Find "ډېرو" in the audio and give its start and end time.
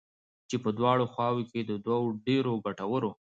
2.25-2.53